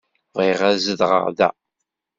Bɣiɣ 0.35 0.59
ad 0.69 0.77
zedɣeɣ 0.85 1.25
da. 1.37 1.49